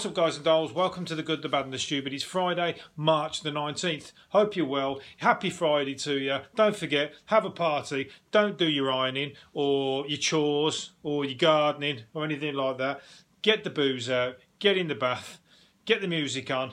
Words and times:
What's 0.00 0.06
up, 0.06 0.14
guys 0.14 0.36
and 0.36 0.46
dolls? 0.46 0.72
Welcome 0.72 1.04
to 1.04 1.14
the 1.14 1.22
Good, 1.22 1.42
the 1.42 1.50
Bad, 1.50 1.66
and 1.66 1.74
the 1.74 1.78
Stupid. 1.78 2.14
It's 2.14 2.24
Friday, 2.24 2.76
March 2.96 3.42
the 3.42 3.50
19th. 3.50 4.12
Hope 4.30 4.56
you're 4.56 4.64
well. 4.64 4.98
Happy 5.18 5.50
Friday 5.50 5.94
to 5.96 6.14
you. 6.18 6.38
Don't 6.54 6.74
forget, 6.74 7.12
have 7.26 7.44
a 7.44 7.50
party. 7.50 8.08
Don't 8.30 8.56
do 8.56 8.66
your 8.66 8.90
ironing 8.90 9.32
or 9.52 10.06
your 10.06 10.16
chores 10.16 10.92
or 11.02 11.26
your 11.26 11.36
gardening 11.36 12.04
or 12.14 12.24
anything 12.24 12.54
like 12.54 12.78
that. 12.78 13.02
Get 13.42 13.62
the 13.62 13.68
booze 13.68 14.08
out, 14.08 14.36
get 14.58 14.78
in 14.78 14.88
the 14.88 14.94
bath, 14.94 15.38
get 15.84 16.00
the 16.00 16.08
music 16.08 16.50
on, 16.50 16.72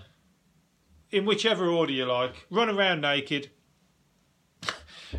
in 1.11 1.25
whichever 1.25 1.67
order 1.67 1.91
you 1.91 2.05
like. 2.05 2.47
Run 2.49 2.69
around 2.69 3.01
naked. 3.01 3.49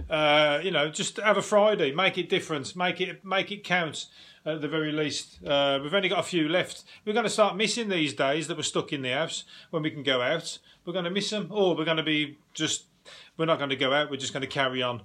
Uh, 0.09 0.61
you 0.63 0.71
know, 0.71 0.89
just 0.91 1.19
have 1.19 1.37
a 1.37 1.43
Friday. 1.43 1.93
Make 1.93 2.19
it 2.19 2.29
different. 2.29 2.75
Make 2.77 3.01
it 3.01 3.25
make 3.25 3.51
it 3.53 3.65
count 3.65 4.07
at 4.45 4.61
the 4.61 4.69
very 4.69 4.93
least. 4.93 5.45
Uh, 5.45 5.79
we've 5.83 5.95
only 5.95 6.09
got 6.09 6.21
a 6.21 6.25
few 6.25 6.49
left. 6.49 6.85
We're 7.05 7.13
going 7.13 7.25
to 7.25 7.31
start 7.31 7.57
missing 7.57 7.89
these 7.89 8.15
days 8.15 8.49
that 8.49 8.57
we're 8.57 8.63
stuck 8.63 8.93
in 8.93 9.03
the 9.03 9.11
house 9.11 9.45
when 9.71 9.83
we 9.83 9.91
can 9.91 10.03
go 10.03 10.23
out. 10.23 10.59
We're 10.85 10.93
going 10.93 11.05
to 11.05 11.11
miss 11.11 11.31
them, 11.31 11.49
or 11.51 11.77
we're 11.77 11.85
going 11.85 11.99
to 11.99 12.03
be 12.03 12.39
just. 12.55 12.85
We're 13.37 13.47
not 13.47 13.59
going 13.59 13.71
to 13.71 13.77
go 13.77 13.93
out. 13.93 14.11
We're 14.11 14.17
just 14.17 14.33
going 14.33 14.43
to 14.43 14.47
carry 14.49 14.83
on 14.83 15.03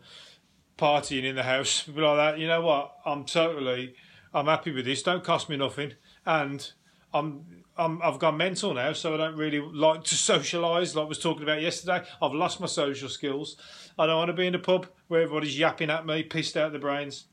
partying 0.77 1.23
in 1.23 1.35
the 1.35 1.43
house. 1.43 1.87
Like 1.95 2.17
that. 2.17 2.39
You 2.39 2.47
know 2.47 2.61
what? 2.61 2.95
I'm 3.05 3.25
totally. 3.25 3.95
I'm 4.33 4.47
happy 4.47 4.71
with 4.71 4.85
this. 4.85 5.03
Don't 5.03 5.23
cost 5.23 5.49
me 5.49 5.57
nothing, 5.57 5.93
and 6.25 6.71
I'm. 7.13 7.62
I've 7.75 8.19
gone 8.19 8.37
mental 8.37 8.73
now, 8.73 8.93
so 8.93 9.15
I 9.15 9.17
don't 9.17 9.35
really 9.35 9.59
like 9.59 10.03
to 10.05 10.15
socialise 10.15 10.95
like 10.95 11.05
I 11.05 11.07
was 11.07 11.19
talking 11.19 11.43
about 11.43 11.61
yesterday. 11.61 12.03
I've 12.21 12.33
lost 12.33 12.59
my 12.59 12.67
social 12.67 13.09
skills. 13.09 13.57
I 13.97 14.05
don't 14.05 14.17
want 14.17 14.29
to 14.29 14.33
be 14.33 14.47
in 14.47 14.55
a 14.55 14.59
pub 14.59 14.87
where 15.07 15.21
everybody's 15.21 15.57
yapping 15.57 15.89
at 15.89 16.05
me, 16.05 16.23
pissed 16.23 16.55
out 16.55 16.71
the 16.71 16.79
brains. 16.79 17.25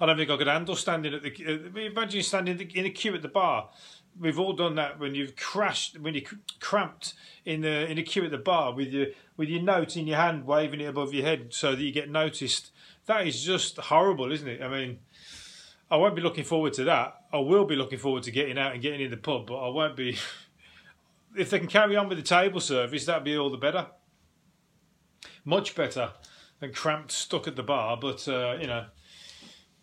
I 0.00 0.06
don't 0.06 0.16
think 0.16 0.30
I 0.30 0.36
could 0.36 0.46
handle 0.46 0.76
standing 0.76 1.14
at 1.14 1.22
the. 1.22 1.30
Uh, 1.30 1.78
imagine 1.78 2.22
standing 2.22 2.60
in 2.74 2.86
a 2.86 2.90
queue 2.90 3.14
at 3.14 3.22
the 3.22 3.28
bar. 3.28 3.70
We've 4.18 4.38
all 4.38 4.52
done 4.52 4.74
that 4.76 5.00
when 5.00 5.14
you've 5.14 5.36
crashed, 5.36 5.98
when 5.98 6.14
you 6.14 6.22
cramped 6.60 7.14
in 7.44 7.62
the 7.62 7.90
in 7.90 7.98
a 7.98 8.02
queue 8.02 8.24
at 8.24 8.30
the 8.30 8.38
bar 8.38 8.74
with 8.74 8.88
your 8.88 9.06
with 9.36 9.48
your 9.48 9.62
note 9.62 9.96
in 9.96 10.06
your 10.06 10.18
hand, 10.18 10.46
waving 10.46 10.80
it 10.80 10.84
above 10.86 11.14
your 11.14 11.24
head 11.24 11.48
so 11.50 11.74
that 11.74 11.82
you 11.82 11.92
get 11.92 12.10
noticed. 12.10 12.70
That 13.06 13.26
is 13.26 13.42
just 13.42 13.78
horrible, 13.78 14.30
isn't 14.30 14.46
it? 14.46 14.62
I 14.62 14.68
mean, 14.68 15.00
I 15.90 15.96
won't 15.96 16.14
be 16.14 16.22
looking 16.22 16.44
forward 16.44 16.74
to 16.74 16.84
that. 16.84 17.21
I 17.32 17.38
will 17.38 17.64
be 17.64 17.76
looking 17.76 17.98
forward 17.98 18.24
to 18.24 18.30
getting 18.30 18.58
out 18.58 18.72
and 18.72 18.82
getting 18.82 19.00
in 19.00 19.10
the 19.10 19.16
pub, 19.16 19.46
but 19.46 19.56
I 19.56 19.68
won't 19.68 19.96
be. 19.96 20.18
if 21.36 21.50
they 21.50 21.58
can 21.58 21.68
carry 21.68 21.96
on 21.96 22.08
with 22.08 22.18
the 22.18 22.24
table 22.24 22.60
service, 22.60 23.06
that'd 23.06 23.24
be 23.24 23.36
all 23.36 23.50
the 23.50 23.56
better. 23.56 23.86
Much 25.44 25.74
better 25.74 26.12
than 26.60 26.72
cramped, 26.72 27.10
stuck 27.10 27.48
at 27.48 27.56
the 27.56 27.62
bar. 27.62 27.96
But 27.96 28.26
uh, 28.28 28.58
you 28.60 28.66
know, 28.66 28.86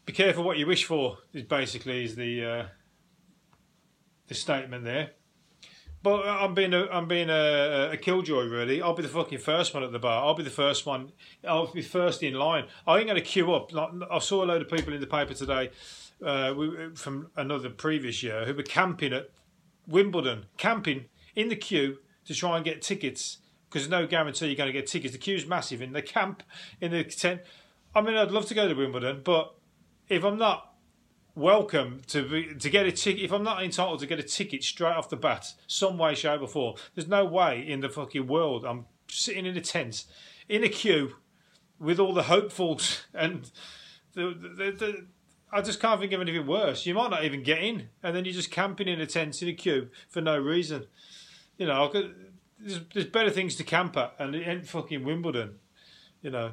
be 0.06 0.14
careful 0.14 0.44
what 0.44 0.58
you 0.58 0.68
wish 0.68 0.86
for. 0.86 1.18
Is 1.34 1.44
basically 1.44 2.06
is 2.06 2.16
the 2.16 2.46
uh, 2.46 2.66
the 4.28 4.36
statement 4.36 4.84
there. 4.84 5.12
But 6.02 6.26
I'm 6.26 6.54
being 6.54 6.74
a, 6.74 6.86
I'm 6.88 7.08
being 7.08 7.30
a, 7.30 7.90
a 7.92 7.98
killjoy 7.98 8.46
really. 8.46 8.82
I'll 8.82 8.94
be 8.94 9.04
the 9.04 9.10
fucking 9.10 9.40
first 9.40 9.74
one 9.74 9.84
at 9.84 9.92
the 9.92 10.00
bar. 10.00 10.24
I'll 10.24 10.34
be 10.34 10.44
the 10.44 10.50
first 10.50 10.86
one. 10.86 11.12
I'll 11.46 11.68
be 11.68 11.82
first 11.82 12.24
in 12.24 12.36
line. 12.36 12.66
I 12.88 12.98
ain't 12.98 13.08
going 13.08 13.16
to 13.16 13.22
queue 13.22 13.54
up. 13.54 13.74
Like, 13.74 13.90
I 14.10 14.20
saw 14.20 14.44
a 14.44 14.46
load 14.46 14.62
of 14.62 14.70
people 14.70 14.94
in 14.94 15.02
the 15.02 15.08
paper 15.08 15.34
today 15.34 15.72
uh, 16.26 16.54
from 16.96 17.32
another 17.36 17.70
previous 17.70 18.24
year 18.24 18.46
who 18.46 18.54
were 18.54 18.64
camping 18.64 19.12
at 19.12 19.30
Wimbledon, 19.88 20.46
camping 20.58 21.06
in 21.36 21.50
the 21.50 21.56
queue 21.56 21.98
to 22.26 22.34
try 22.34 22.56
and 22.56 22.64
get 22.64 22.82
tickets 22.82 23.40
because 23.70 23.88
there's 23.88 24.02
no 24.02 24.08
guarantee 24.08 24.48
you're 24.48 24.56
going 24.56 24.68
to 24.68 24.74
get 24.74 24.88
tickets. 24.88 25.14
The 25.14 25.20
queue's 25.20 25.46
massive 25.46 25.82
in 25.82 25.94
the 25.94 26.02
camp 26.02 26.44
in 26.80 26.92
the 26.92 27.04
tent. 27.04 27.42
I 27.94 28.02
mean, 28.02 28.16
I'd 28.16 28.32
love 28.32 28.46
to 28.48 28.54
go 28.54 28.68
to 28.68 28.74
Wimbledon, 28.74 29.22
but 29.24 29.56
if 30.08 30.24
I'm 30.24 30.38
not 30.38 30.69
welcome 31.40 32.02
to 32.08 32.28
be, 32.28 32.54
to 32.56 32.70
get 32.70 32.86
a 32.86 32.92
ticket. 32.92 33.24
If 33.24 33.32
I'm 33.32 33.44
not 33.44 33.64
entitled 33.64 34.00
to 34.02 34.06
get 34.06 34.20
a 34.20 34.24
ticket 34.24 34.64
straight 34.64 34.96
off 34.96 35.10
the 35.10 35.16
bat, 35.16 35.54
some 35.68 35.98
way, 35.98 36.14
shape, 36.14 36.42
or 36.42 36.48
form, 36.48 36.76
there's 36.94 37.08
no 37.08 37.26
way 37.26 37.66
in 37.66 37.80
the 37.80 37.90
fucking 37.90 38.28
world 38.28 38.66
I'm 38.66 38.86
sitting 39.08 39.46
in 39.46 39.58
a 39.58 39.62
tent 39.62 40.06
in 40.48 40.64
a 40.64 40.70
queue 40.70 41.16
with 41.80 42.00
all 42.00 42.14
the 42.14 42.24
hopefuls 42.24 43.04
and 43.14 43.50
the, 44.14 44.36
the, 44.58 44.72
the, 44.72 45.06
I 45.52 45.62
just 45.62 45.80
can't 45.80 46.00
think 46.00 46.14
of 46.14 46.22
anything 46.22 46.46
worse. 46.46 46.86
You 46.86 46.94
might 46.94 47.10
not 47.10 47.24
even 47.24 47.42
get 47.42 47.60
in, 47.60 47.90
and 48.04 48.16
then 48.16 48.26
you're 48.26 48.34
just 48.34 48.52
camping 48.52 48.88
in 48.88 49.02
a 49.02 49.08
tent 49.08 49.42
in 49.42 49.48
a 49.48 49.54
queue 49.54 49.90
for 50.08 50.22
no 50.22 50.38
reason. 50.38 50.86
You 51.58 51.68
know, 51.68 51.88
could, 51.88 52.14
there's, 52.60 52.82
there's 52.94 53.06
better 53.08 53.30
things 53.30 53.56
to 53.56 53.64
camp 53.64 53.98
at, 53.98 54.14
and 54.20 54.36
it 54.36 54.48
ain't 54.48 54.68
fucking 54.68 55.04
Wimbledon. 55.04 55.56
You 56.22 56.32
know, 56.32 56.52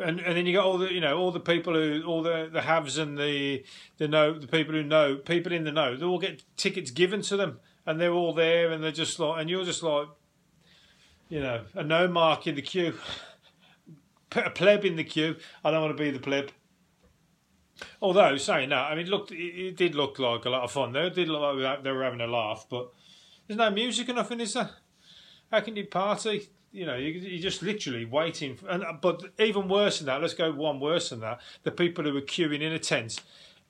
and 0.00 0.20
and 0.20 0.36
then 0.36 0.46
you 0.46 0.52
got 0.52 0.64
all 0.64 0.78
the 0.78 0.92
you 0.92 1.00
know 1.00 1.18
all 1.18 1.30
the 1.30 1.40
people 1.40 1.74
who 1.74 2.02
all 2.04 2.22
the 2.22 2.48
the 2.52 2.62
haves 2.62 2.98
and 2.98 3.18
the 3.18 3.64
the 3.98 4.08
know 4.08 4.38
the 4.38 4.46
people 4.46 4.74
who 4.74 4.82
know 4.82 5.16
people 5.16 5.52
in 5.52 5.64
the 5.64 5.72
know 5.72 5.96
they 5.96 6.04
all 6.04 6.18
get 6.18 6.42
tickets 6.56 6.90
given 6.90 7.22
to 7.22 7.36
them 7.36 7.60
and 7.86 8.00
they're 8.00 8.12
all 8.12 8.34
there 8.34 8.70
and 8.70 8.82
they're 8.82 8.90
just 8.90 9.18
like 9.18 9.40
and 9.40 9.50
you're 9.50 9.64
just 9.64 9.82
like 9.82 10.08
you 11.28 11.40
know 11.40 11.62
a 11.74 11.82
no 11.82 12.08
mark 12.08 12.46
in 12.46 12.54
the 12.54 12.62
queue 12.62 12.94
a 14.36 14.50
pleb 14.50 14.84
in 14.84 14.96
the 14.96 15.04
queue. 15.04 15.36
I 15.64 15.70
don't 15.70 15.82
want 15.82 15.96
to 15.96 16.02
be 16.02 16.10
the 16.10 16.20
pleb. 16.20 16.50
Although 18.02 18.36
saying 18.36 18.68
that 18.68 18.92
I 18.92 18.94
mean 18.94 19.12
it, 19.12 19.32
it 19.32 19.76
did 19.76 19.94
look 19.94 20.18
like 20.18 20.44
a 20.44 20.50
lot 20.50 20.64
of 20.64 20.70
fun 20.70 20.92
there 20.92 21.06
it 21.06 21.14
did 21.14 21.28
look 21.28 21.56
like 21.56 21.82
they 21.82 21.90
were 21.90 22.04
having 22.04 22.20
a 22.20 22.26
laugh 22.26 22.66
but 22.68 22.92
there's 23.46 23.56
no 23.56 23.70
music 23.70 24.10
enough 24.10 24.30
in 24.30 24.38
this 24.38 24.54
how 24.54 25.60
can 25.60 25.76
you 25.76 25.86
party 25.86 26.50
you 26.72 26.86
know, 26.86 26.96
you, 26.96 27.38
are 27.38 27.42
just 27.42 27.62
literally 27.62 28.04
waiting. 28.04 28.56
For, 28.56 28.68
and 28.68 28.84
but 29.00 29.22
even 29.38 29.68
worse 29.68 29.98
than 29.98 30.06
that, 30.06 30.20
let's 30.20 30.34
go 30.34 30.52
one 30.52 30.80
worse 30.80 31.10
than 31.10 31.20
that. 31.20 31.40
The 31.62 31.70
people 31.70 32.04
who 32.04 32.14
were 32.14 32.20
queuing 32.20 32.60
in 32.60 32.72
a 32.72 32.78
tent 32.78 33.20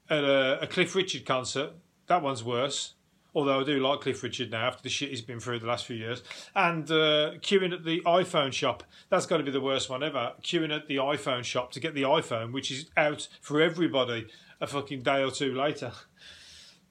at 0.08 0.24
a, 0.24 0.62
a 0.62 0.66
Cliff 0.66 0.94
Richard 0.94 1.24
concert. 1.24 1.70
That 2.06 2.22
one's 2.22 2.44
worse. 2.44 2.94
Although 3.32 3.60
I 3.60 3.64
do 3.64 3.78
like 3.78 4.00
Cliff 4.00 4.22
Richard 4.24 4.50
now 4.50 4.66
after 4.66 4.82
the 4.82 4.88
shit 4.88 5.10
he's 5.10 5.22
been 5.22 5.38
through 5.38 5.60
the 5.60 5.66
last 5.66 5.86
few 5.86 5.96
years. 5.96 6.22
And 6.54 6.90
uh, 6.90 7.34
queuing 7.38 7.72
at 7.72 7.84
the 7.84 8.00
iPhone 8.00 8.52
shop. 8.52 8.82
That's 9.08 9.26
got 9.26 9.36
to 9.36 9.44
be 9.44 9.52
the 9.52 9.60
worst 9.60 9.88
one 9.88 10.02
ever. 10.02 10.32
Queuing 10.42 10.74
at 10.74 10.88
the 10.88 10.96
iPhone 10.96 11.44
shop 11.44 11.70
to 11.72 11.80
get 11.80 11.94
the 11.94 12.02
iPhone, 12.02 12.52
which 12.52 12.72
is 12.72 12.90
out 12.96 13.28
for 13.40 13.60
everybody 13.60 14.26
a 14.60 14.66
fucking 14.66 15.02
day 15.02 15.22
or 15.22 15.30
two 15.30 15.54
later. 15.54 15.92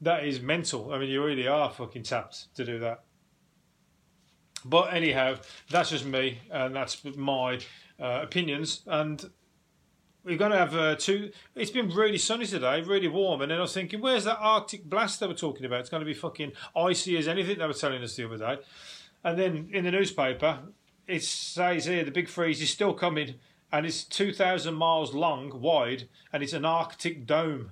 That 0.01 0.23
is 0.23 0.39
mental. 0.39 0.93
I 0.93 0.97
mean, 0.97 1.09
you 1.09 1.21
really 1.21 1.45
are 1.45 1.69
fucking 1.69 2.03
tapped 2.03 2.55
to 2.55 2.63
do 2.63 2.79
that. 2.79 3.03
But 4.69 4.93
anyhow, 4.93 5.37
that's 5.69 5.89
just 5.89 6.05
me, 6.05 6.39
and 6.51 6.75
that's 6.75 7.03
my 7.03 7.59
uh, 7.99 8.19
opinions. 8.21 8.83
And 8.85 9.27
we're 10.23 10.37
going 10.37 10.51
to 10.51 10.57
have 10.57 10.75
uh, 10.75 10.95
two. 10.95 11.31
It's 11.55 11.71
been 11.71 11.89
really 11.89 12.19
sunny 12.19 12.45
today, 12.45 12.81
really 12.81 13.07
warm. 13.07 13.41
And 13.41 13.49
then 13.49 13.57
I 13.57 13.61
was 13.61 13.73
thinking, 13.73 13.99
where's 13.99 14.25
that 14.25 14.37
Arctic 14.39 14.85
blast 14.85 15.19
they 15.19 15.27
were 15.27 15.33
talking 15.33 15.65
about? 15.65 15.79
It's 15.79 15.89
going 15.89 16.01
to 16.01 16.05
be 16.05 16.13
fucking 16.13 16.51
icy 16.75 17.17
as 17.17 17.27
anything 17.27 17.57
they 17.57 17.65
were 17.65 17.73
telling 17.73 18.03
us 18.03 18.15
the 18.15 18.25
other 18.25 18.37
day. 18.37 18.57
And 19.23 19.39
then 19.39 19.69
in 19.73 19.85
the 19.85 19.91
newspaper, 19.91 20.59
it 21.07 21.23
says 21.23 21.85
here 21.85 22.05
the 22.05 22.11
big 22.11 22.29
freeze 22.29 22.61
is 22.61 22.69
still 22.69 22.93
coming, 22.93 23.35
and 23.71 23.87
it's 23.87 24.03
2,000 24.03 24.75
miles 24.75 25.15
long, 25.15 25.61
wide, 25.61 26.07
and 26.31 26.43
it's 26.43 26.53
an 26.53 26.65
Arctic 26.65 27.25
dome. 27.25 27.71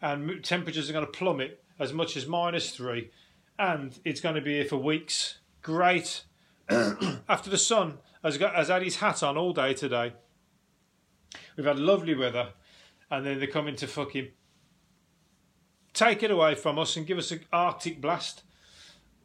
And 0.00 0.44
temperatures 0.44 0.88
are 0.88 0.92
going 0.92 1.04
to 1.04 1.10
plummet 1.10 1.62
as 1.78 1.92
much 1.92 2.16
as 2.16 2.26
minus 2.26 2.70
three, 2.70 3.10
and 3.58 3.98
it's 4.04 4.20
going 4.20 4.36
to 4.36 4.40
be 4.40 4.54
here 4.54 4.64
for 4.64 4.76
weeks 4.76 5.39
great. 5.62 6.24
After 6.68 7.50
the 7.50 7.58
sun 7.58 7.98
has, 8.22 8.38
got, 8.38 8.54
has 8.54 8.68
had 8.68 8.82
his 8.82 8.96
hat 8.96 9.22
on 9.22 9.36
all 9.36 9.52
day 9.52 9.74
today, 9.74 10.12
we've 11.56 11.66
had 11.66 11.78
lovely 11.78 12.14
weather, 12.14 12.50
and 13.10 13.26
then 13.26 13.38
they're 13.38 13.48
coming 13.48 13.76
to 13.76 13.86
fucking 13.86 14.28
take 15.92 16.22
it 16.22 16.30
away 16.30 16.54
from 16.54 16.78
us 16.78 16.96
and 16.96 17.06
give 17.06 17.18
us 17.18 17.30
an 17.30 17.40
Arctic 17.52 18.00
blast. 18.00 18.42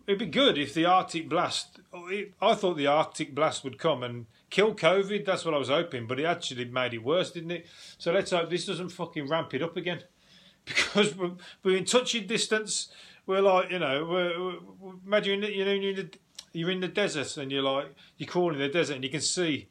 It'd 0.07 0.19
be 0.19 0.25
good 0.27 0.57
if 0.57 0.73
the 0.73 0.85
Arctic 0.85 1.29
blast. 1.29 1.79
I 1.93 2.53
thought 2.53 2.77
the 2.77 2.87
Arctic 2.87 3.33
blast 3.33 3.63
would 3.63 3.79
come 3.79 4.03
and 4.03 4.27
kill 4.49 4.75
COVID. 4.75 5.25
That's 5.25 5.45
what 5.45 5.53
I 5.53 5.57
was 5.57 5.69
hoping, 5.69 6.05
but 6.05 6.19
it 6.19 6.25
actually 6.25 6.65
made 6.65 6.93
it 6.93 7.03
worse, 7.03 7.31
didn't 7.31 7.51
it? 7.51 7.65
So 7.97 8.11
let's 8.11 8.31
hope 8.31 8.49
this 8.49 8.65
doesn't 8.65 8.89
fucking 8.89 9.27
ramp 9.27 9.53
it 9.53 9.63
up 9.63 9.77
again, 9.77 10.03
because 10.65 11.15
we're, 11.15 11.31
we're 11.63 11.77
in 11.77 11.85
touching 11.85 12.27
distance. 12.27 12.89
We're 13.25 13.41
like, 13.41 13.71
you 13.71 13.79
know, 13.79 14.05
we're, 14.05 14.39
we're, 14.79 14.93
imagine 15.05 15.41
you 15.41 15.65
know 15.65 15.71
you're 15.71 15.97
in 15.97 16.11
you're 16.55 16.71
in 16.71 16.79
the 16.79 16.87
desert 16.87 17.37
and 17.37 17.51
you're 17.51 17.61
like 17.61 17.93
you're 18.17 18.27
crawling 18.27 18.55
in 18.55 18.61
the 18.61 18.69
desert 18.69 18.95
and 18.95 19.03
you 19.03 19.09
can 19.09 19.21
see 19.21 19.67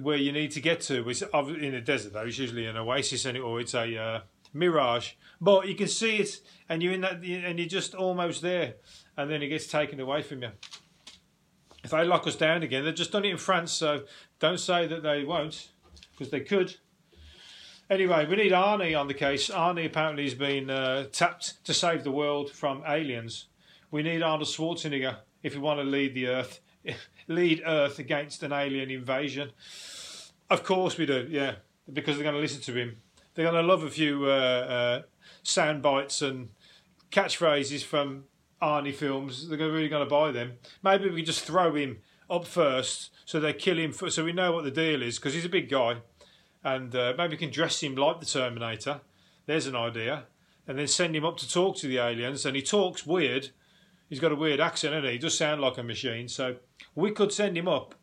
where 0.00 0.16
you 0.16 0.32
need 0.32 0.50
to 0.52 0.60
get 0.60 0.80
to. 0.82 1.02
Which 1.02 1.22
in 1.22 1.72
the 1.72 1.80
desert 1.80 2.14
though, 2.14 2.22
it's 2.22 2.38
usually 2.38 2.66
an 2.66 2.76
oasis 2.76 3.24
and 3.24 3.36
it, 3.36 3.40
or 3.40 3.60
it's 3.60 3.74
a 3.74 3.96
uh, 3.96 4.20
mirage, 4.52 5.12
but 5.40 5.68
you 5.68 5.74
can 5.74 5.88
see 5.88 6.16
it 6.16 6.40
and 6.68 6.82
you're 6.82 6.92
in 6.92 7.02
that 7.02 7.22
and 7.22 7.58
you're 7.58 7.68
just 7.68 7.94
almost 7.94 8.42
there, 8.42 8.74
and 9.16 9.30
then 9.30 9.42
it 9.42 9.48
gets 9.48 9.66
taken 9.66 10.00
away 10.00 10.22
from 10.22 10.42
you. 10.42 10.50
If 11.84 11.90
they 11.90 12.04
lock 12.04 12.26
us 12.26 12.36
down 12.36 12.62
again, 12.62 12.84
they've 12.84 12.94
just 12.94 13.12
done 13.12 13.24
it 13.24 13.30
in 13.30 13.38
France, 13.38 13.72
so 13.72 14.04
don't 14.40 14.58
say 14.58 14.86
that 14.86 15.02
they 15.02 15.24
won't, 15.24 15.68
because 16.10 16.30
they 16.30 16.40
could. 16.40 16.76
Anyway, 17.88 18.26
we 18.26 18.36
need 18.36 18.52
Arnie 18.52 18.98
on 18.98 19.08
the 19.08 19.14
case. 19.14 19.48
Arnie 19.48 19.86
apparently 19.86 20.24
has 20.24 20.34
been 20.34 20.68
uh, 20.68 21.06
tapped 21.10 21.64
to 21.64 21.72
save 21.72 22.04
the 22.04 22.10
world 22.10 22.50
from 22.50 22.82
aliens. 22.86 23.46
We 23.90 24.02
need 24.02 24.22
Arnold 24.22 24.48
Schwarzenegger 24.48 25.18
if 25.42 25.54
we 25.54 25.60
want 25.60 25.80
to 25.80 25.84
lead 25.84 26.14
the 26.14 26.28
Earth, 26.28 26.60
lead 27.28 27.62
Earth 27.66 27.98
against 27.98 28.42
an 28.42 28.52
alien 28.52 28.90
invasion. 28.90 29.50
Of 30.50 30.64
course 30.64 30.96
we 30.96 31.06
do, 31.06 31.26
yeah, 31.30 31.56
because 31.92 32.16
they're 32.16 32.24
going 32.24 32.34
to 32.34 32.40
listen 32.40 32.62
to 32.62 32.74
him. 32.74 32.96
They're 33.34 33.50
going 33.50 33.62
to 33.62 33.68
love 33.68 33.84
a 33.84 33.90
few 33.90 34.26
uh, 34.26 34.28
uh, 34.28 35.02
sound 35.42 35.82
bites 35.82 36.22
and 36.22 36.48
catchphrases 37.10 37.84
from 37.84 38.24
Arnie 38.60 38.94
films. 38.94 39.48
They're 39.48 39.58
really 39.58 39.88
going 39.88 40.04
to 40.04 40.10
buy 40.10 40.32
them. 40.32 40.54
Maybe 40.82 41.10
we 41.10 41.22
just 41.22 41.44
throw 41.44 41.74
him 41.74 41.98
up 42.30 42.46
first, 42.46 43.10
so 43.24 43.40
they 43.40 43.52
kill 43.52 43.78
him, 43.78 43.92
for, 43.92 44.10
so 44.10 44.24
we 44.24 44.32
know 44.32 44.52
what 44.52 44.64
the 44.64 44.70
deal 44.70 45.02
is 45.02 45.18
because 45.18 45.34
he's 45.34 45.44
a 45.44 45.50
big 45.50 45.68
guy, 45.68 45.96
and 46.62 46.94
uh, 46.94 47.14
maybe 47.16 47.32
we 47.32 47.38
can 47.38 47.50
dress 47.50 47.82
him 47.82 47.94
like 47.94 48.20
the 48.20 48.26
Terminator. 48.26 49.00
There's 49.46 49.66
an 49.66 49.76
idea, 49.76 50.24
and 50.66 50.78
then 50.78 50.88
send 50.88 51.16
him 51.16 51.24
up 51.24 51.38
to 51.38 51.48
talk 51.48 51.76
to 51.76 51.86
the 51.86 51.98
aliens, 51.98 52.44
and 52.44 52.54
he 52.54 52.62
talks 52.62 53.06
weird. 53.06 53.50
He's 54.08 54.20
got 54.20 54.32
a 54.32 54.36
weird 54.36 54.60
accent, 54.60 54.94
and 54.94 55.04
he? 55.04 55.12
he 55.12 55.18
does 55.18 55.36
sound 55.36 55.60
like 55.60 55.78
a 55.78 55.82
machine. 55.82 56.28
So 56.28 56.56
we 56.94 57.10
could 57.10 57.32
send 57.32 57.56
him 57.56 57.68
up, 57.68 57.94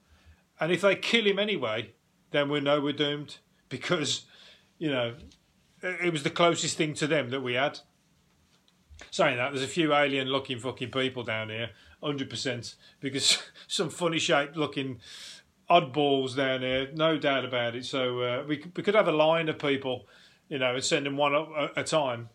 and 0.60 0.72
if 0.72 0.82
they 0.82 0.96
kill 0.96 1.26
him 1.26 1.40
anyway, 1.40 1.94
then 2.32 2.50
we 2.50 2.60
know 2.60 2.82
we're 2.82 2.94
doomed 2.94 3.38
because, 3.70 4.26
you 4.78 4.92
know, 4.92 5.16
it 5.82 6.12
was 6.12 6.24
the 6.24 6.30
closest 6.30 6.78
thing 6.78 6.94
to 6.96 7.08
them 7.08 7.30
that 7.30 7.42
we 7.42 7.54
had. 7.54 7.80
Saying 9.12 9.38
that, 9.38 9.52
there's 9.52 9.64
a 9.64 9.68
few 9.68 9.94
alien 9.94 10.30
looking 10.30 10.58
fucking 10.58 10.92
people 10.92 11.24
down 11.24 11.50
here, 11.50 11.72
100%, 12.02 12.76
because 13.02 13.44
some 13.68 13.90
funny 13.90 14.20
shaped 14.20 14.56
looking 14.56 15.00
oddballs 15.70 16.36
down 16.36 16.62
here, 16.62 16.90
no 16.94 17.18
doubt 17.18 17.44
about 17.46 17.76
it. 17.76 17.86
So 17.86 18.22
uh, 18.22 18.44
we, 18.48 18.64
we 18.76 18.84
could 18.84 18.96
have 18.96 19.08
a 19.08 19.12
line 19.12 19.50
of 19.50 19.60
people, 19.60 20.08
you 20.48 20.60
know, 20.60 20.76
and 20.76 20.84
send 20.84 21.06
them 21.06 21.18
one 21.18 21.36
at 21.36 21.72
a 21.76 21.84
time. 21.84 22.30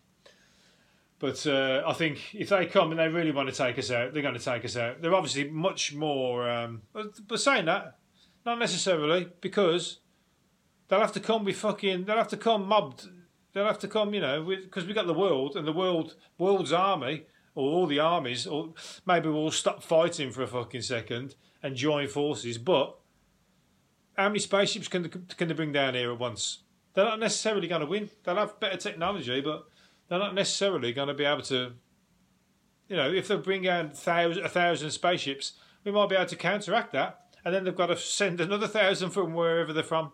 But 1.20 1.46
uh, 1.46 1.84
I 1.86 1.92
think 1.92 2.34
if 2.34 2.48
they 2.48 2.66
come 2.66 2.90
and 2.90 2.98
they 2.98 3.08
really 3.08 3.30
want 3.30 3.48
to 3.48 3.54
take 3.54 3.78
us 3.78 3.90
out, 3.90 4.12
they're 4.12 4.22
going 4.22 4.34
to 4.34 4.40
take 4.40 4.64
us 4.64 4.76
out. 4.76 5.00
They're 5.00 5.14
obviously 5.14 5.48
much 5.48 5.94
more. 5.94 6.50
Um, 6.50 6.82
but, 6.92 7.26
but 7.28 7.40
saying 7.40 7.66
that, 7.66 7.98
not 8.44 8.58
necessarily, 8.58 9.28
because 9.40 10.00
they'll 10.88 11.00
have 11.00 11.12
to 11.12 11.20
come 11.20 11.44
with 11.44 11.56
fucking. 11.56 12.06
They'll 12.06 12.16
have 12.16 12.28
to 12.28 12.36
come 12.36 12.66
mobbed 12.66 13.06
They'll 13.52 13.66
have 13.66 13.78
to 13.80 13.88
come, 13.88 14.14
you 14.14 14.20
know, 14.20 14.44
because 14.44 14.86
we 14.86 14.94
got 14.94 15.06
the 15.06 15.14
world 15.14 15.56
and 15.56 15.66
the 15.66 15.72
world 15.72 16.14
world's 16.38 16.72
army 16.72 17.24
or 17.54 17.68
all 17.72 17.86
the 17.86 17.98
armies, 17.98 18.46
or 18.46 18.74
maybe 19.06 19.28
we'll 19.28 19.50
stop 19.50 19.82
fighting 19.82 20.30
for 20.30 20.42
a 20.42 20.46
fucking 20.46 20.82
second 20.82 21.34
and 21.62 21.74
join 21.74 22.06
forces. 22.06 22.58
But 22.58 22.96
how 24.16 24.28
many 24.28 24.38
spaceships 24.38 24.86
can 24.86 25.02
they, 25.02 25.08
can 25.08 25.48
they 25.48 25.54
bring 25.54 25.72
down 25.72 25.94
here 25.94 26.12
at 26.12 26.18
once? 26.18 26.62
They're 26.94 27.04
not 27.04 27.18
necessarily 27.18 27.66
going 27.66 27.80
to 27.80 27.86
win. 27.86 28.08
They'll 28.22 28.36
have 28.36 28.60
better 28.60 28.76
technology, 28.76 29.40
but 29.40 29.64
they're 30.10 30.18
not 30.18 30.34
necessarily 30.34 30.92
going 30.92 31.08
to 31.08 31.14
be 31.14 31.24
able 31.24 31.42
to. 31.42 31.72
You 32.88 32.96
know, 32.96 33.10
if 33.10 33.28
they 33.28 33.36
bring 33.36 33.66
out 33.66 33.96
thousand, 33.96 34.44
a 34.44 34.48
thousand 34.50 34.90
spaceships, 34.90 35.52
we 35.84 35.92
might 35.92 36.10
be 36.10 36.16
able 36.16 36.26
to 36.26 36.36
counteract 36.36 36.92
that, 36.92 37.36
and 37.46 37.54
then 37.54 37.64
they've 37.64 37.74
got 37.74 37.86
to 37.86 37.96
send 37.96 38.42
another 38.42 38.68
thousand 38.68 39.10
from 39.10 39.32
wherever 39.32 39.72
they're 39.72 39.82
from. 39.82 40.12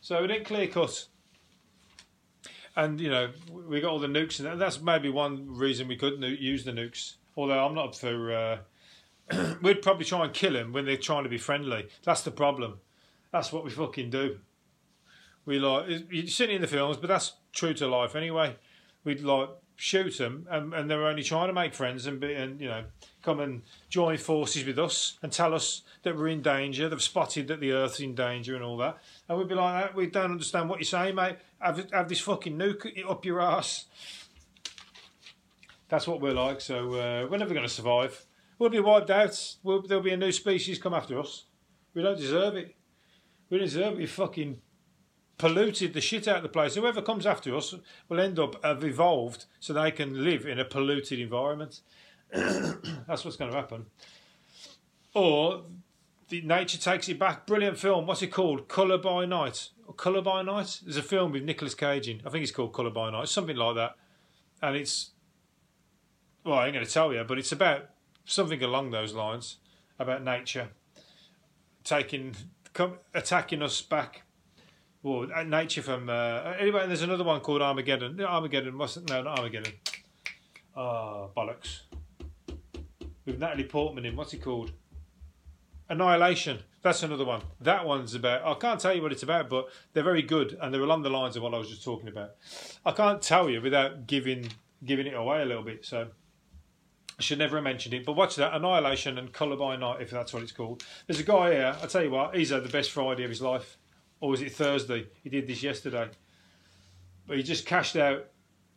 So 0.00 0.24
it 0.24 0.30
ain't 0.32 0.46
clear 0.46 0.66
cut 0.66 1.06
and 2.76 3.00
you 3.00 3.10
know 3.10 3.30
we 3.48 3.80
got 3.80 3.90
all 3.90 3.98
the 3.98 4.06
nukes, 4.06 4.44
and 4.44 4.60
that's 4.60 4.80
maybe 4.80 5.08
one 5.08 5.46
reason 5.48 5.88
we 5.88 5.96
could 5.96 6.20
use 6.22 6.64
the 6.64 6.72
nukes. 6.72 7.14
Although 7.36 7.64
I'm 7.64 7.74
not 7.74 7.96
for, 7.96 8.32
uh, 8.32 9.54
we'd 9.62 9.82
probably 9.82 10.04
try 10.04 10.24
and 10.24 10.32
kill 10.32 10.56
him 10.56 10.72
when 10.72 10.84
they're 10.84 10.96
trying 10.96 11.24
to 11.24 11.28
be 11.28 11.38
friendly. 11.38 11.88
That's 12.04 12.22
the 12.22 12.30
problem. 12.30 12.80
That's 13.32 13.52
what 13.52 13.64
we 13.64 13.70
fucking 13.70 14.10
do. 14.10 14.38
We 15.44 15.58
like 15.58 15.88
you 16.10 16.26
see 16.26 16.44
it 16.44 16.50
in 16.50 16.62
the 16.62 16.66
films, 16.66 16.96
but 16.96 17.08
that's 17.08 17.32
true 17.52 17.74
to 17.74 17.86
life 17.86 18.16
anyway. 18.16 18.56
We'd 19.04 19.20
like 19.20 19.50
shoot 19.76 20.18
them, 20.18 20.46
and, 20.50 20.72
and 20.72 20.90
they're 20.90 21.06
only 21.06 21.22
trying 21.22 21.48
to 21.48 21.52
make 21.52 21.74
friends 21.74 22.06
and 22.06 22.20
be, 22.20 22.32
and 22.34 22.60
you 22.60 22.68
know, 22.68 22.84
come 23.22 23.40
and 23.40 23.62
join 23.88 24.16
forces 24.16 24.64
with 24.64 24.78
us 24.78 25.18
and 25.22 25.32
tell 25.32 25.54
us 25.54 25.82
that 26.02 26.16
we're 26.16 26.28
in 26.28 26.42
danger. 26.42 26.88
They've 26.88 27.02
spotted 27.02 27.48
that 27.48 27.60
the 27.60 27.72
Earth's 27.72 28.00
in 28.00 28.14
danger 28.14 28.54
and 28.54 28.64
all 28.64 28.76
that, 28.78 28.98
and 29.28 29.38
we'd 29.38 29.48
be 29.48 29.54
like, 29.54 29.94
"We 29.96 30.06
don't 30.06 30.30
understand 30.30 30.68
what 30.68 30.78
you're 30.78 30.84
saying, 30.84 31.14
mate. 31.14 31.36
Have 31.60 31.90
have 31.92 32.08
this 32.08 32.20
fucking 32.20 32.56
nuke 32.56 33.08
up 33.08 33.24
your 33.24 33.40
ass." 33.40 33.86
That's 35.88 36.06
what 36.06 36.20
we're 36.20 36.32
like. 36.32 36.60
So 36.60 36.94
uh, 36.94 37.26
we're 37.30 37.38
never 37.38 37.54
going 37.54 37.66
to 37.66 37.72
survive. 37.72 38.24
We'll 38.58 38.70
be 38.70 38.80
wiped 38.80 39.10
out. 39.10 39.56
We'll, 39.62 39.82
there'll 39.82 40.02
be 40.02 40.12
a 40.12 40.16
new 40.16 40.32
species 40.32 40.78
come 40.78 40.94
after 40.94 41.18
us. 41.18 41.44
We 41.92 42.02
don't 42.02 42.18
deserve 42.18 42.56
it. 42.56 42.74
We 43.50 43.58
deserve 43.58 43.94
it. 43.94 43.98
We 43.98 44.06
fucking 44.06 44.60
polluted 45.38 45.94
the 45.94 46.00
shit 46.00 46.28
out 46.28 46.38
of 46.38 46.42
the 46.42 46.48
place. 46.48 46.74
Whoever 46.74 47.02
comes 47.02 47.26
after 47.26 47.54
us 47.56 47.74
will 48.08 48.20
end 48.20 48.38
up 48.38 48.62
have 48.64 48.84
evolved 48.84 49.46
so 49.60 49.72
they 49.72 49.90
can 49.90 50.24
live 50.24 50.46
in 50.46 50.58
a 50.58 50.64
polluted 50.64 51.18
environment. 51.18 51.80
That's 52.32 53.24
what's 53.24 53.36
going 53.36 53.50
to 53.50 53.56
happen. 53.56 53.86
Or 55.14 55.62
the 56.28 56.42
nature 56.42 56.78
takes 56.78 57.08
it 57.08 57.18
back. 57.18 57.46
Brilliant 57.46 57.78
film. 57.78 58.06
What's 58.06 58.22
it 58.22 58.28
called? 58.28 58.68
Color 58.68 58.98
by 58.98 59.26
Night. 59.26 59.70
Color 59.96 60.22
by 60.22 60.42
Night. 60.42 60.80
There's 60.82 60.96
a 60.96 61.02
film 61.02 61.32
with 61.32 61.42
Nicolas 61.42 61.74
Cage 61.74 62.08
in. 62.08 62.20
I 62.24 62.30
think 62.30 62.42
it's 62.42 62.52
called 62.52 62.72
Color 62.72 62.90
by 62.90 63.10
Night. 63.10 63.28
Something 63.28 63.56
like 63.56 63.76
that. 63.76 63.94
And 64.62 64.76
it's 64.76 65.10
well, 66.44 66.58
I 66.58 66.66
ain't 66.66 66.74
going 66.74 66.84
to 66.84 66.92
tell 66.92 67.12
you, 67.12 67.24
but 67.24 67.38
it's 67.38 67.52
about 67.52 67.86
something 68.26 68.62
along 68.62 68.90
those 68.90 69.14
lines 69.14 69.56
about 69.98 70.22
nature 70.22 70.68
taking 71.84 72.34
attacking 73.14 73.62
us 73.62 73.80
back 73.80 74.22
well, 75.04 75.28
nature 75.44 75.82
from. 75.82 76.08
Uh, 76.08 76.54
anyway, 76.58 76.86
there's 76.86 77.02
another 77.02 77.24
one 77.24 77.40
called 77.40 77.60
Armageddon. 77.60 78.18
Armageddon. 78.22 78.78
What's 78.78 78.96
it? 78.96 79.08
No, 79.10 79.22
not 79.22 79.38
Armageddon. 79.38 79.74
Ah, 80.74 80.80
oh, 80.80 81.30
bollocks. 81.36 81.80
With 83.26 83.38
Natalie 83.38 83.64
Portman 83.64 84.06
in. 84.06 84.16
What's 84.16 84.32
it 84.32 84.42
called? 84.42 84.72
Annihilation. 85.90 86.60
That's 86.80 87.02
another 87.02 87.26
one. 87.26 87.42
That 87.60 87.86
one's 87.86 88.14
about. 88.14 88.46
I 88.46 88.58
can't 88.58 88.80
tell 88.80 88.94
you 88.94 89.02
what 89.02 89.12
it's 89.12 89.22
about, 89.22 89.50
but 89.50 89.68
they're 89.92 90.02
very 90.02 90.22
good, 90.22 90.56
and 90.58 90.72
they're 90.72 90.80
along 90.80 91.02
the 91.02 91.10
lines 91.10 91.36
of 91.36 91.42
what 91.42 91.52
I 91.52 91.58
was 91.58 91.68
just 91.68 91.84
talking 91.84 92.08
about. 92.08 92.30
I 92.86 92.92
can't 92.92 93.20
tell 93.20 93.50
you 93.50 93.60
without 93.60 94.06
giving 94.06 94.48
giving 94.82 95.06
it 95.06 95.14
away 95.14 95.42
a 95.42 95.44
little 95.44 95.62
bit. 95.62 95.84
So 95.84 96.08
I 97.18 97.22
should 97.22 97.38
never 97.38 97.58
have 97.58 97.64
mentioned 97.64 97.92
it. 97.92 98.06
But 98.06 98.14
watch 98.14 98.36
that 98.36 98.54
Annihilation 98.54 99.18
and 99.18 99.30
Colour 99.34 99.56
by 99.56 99.76
Night, 99.76 100.00
if 100.00 100.10
that's 100.10 100.32
what 100.32 100.42
it's 100.42 100.52
called. 100.52 100.82
There's 101.06 101.20
a 101.20 101.24
guy 101.24 101.52
here. 101.52 101.76
I 101.82 101.86
tell 101.88 102.02
you 102.02 102.10
what, 102.10 102.34
he's 102.34 102.48
had 102.48 102.64
the 102.64 102.70
best 102.70 102.90
Friday 102.90 103.24
of 103.24 103.28
his 103.28 103.42
life 103.42 103.76
or 104.24 104.30
was 104.30 104.40
it 104.40 104.52
Thursday? 104.52 105.06
He 105.22 105.28
did 105.28 105.46
this 105.46 105.62
yesterday. 105.62 106.08
But 107.26 107.36
he 107.36 107.42
just 107.42 107.66
cashed 107.66 107.94
out. 107.94 108.24